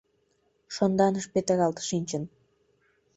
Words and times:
—Шонданыш 0.75 1.25
петыралт 1.33 1.77
шинчын. 1.87 2.23